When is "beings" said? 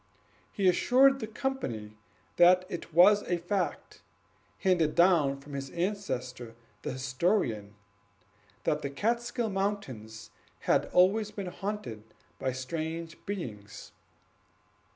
13.27-13.91